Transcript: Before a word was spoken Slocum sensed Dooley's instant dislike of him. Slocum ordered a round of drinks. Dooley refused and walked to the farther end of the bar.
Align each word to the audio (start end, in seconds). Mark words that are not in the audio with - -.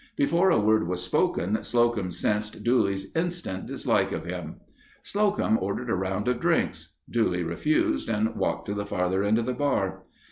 Before 0.15 0.49
a 0.49 0.59
word 0.59 0.87
was 0.87 1.03
spoken 1.03 1.61
Slocum 1.63 2.09
sensed 2.09 2.63
Dooley's 2.63 3.15
instant 3.15 3.67
dislike 3.67 4.11
of 4.11 4.25
him. 4.25 4.55
Slocum 5.03 5.59
ordered 5.61 5.91
a 5.91 5.95
round 5.95 6.27
of 6.27 6.39
drinks. 6.39 6.95
Dooley 7.07 7.43
refused 7.43 8.09
and 8.09 8.35
walked 8.35 8.65
to 8.65 8.73
the 8.73 8.87
farther 8.87 9.23
end 9.23 9.37
of 9.37 9.45
the 9.45 9.53
bar. 9.53 10.01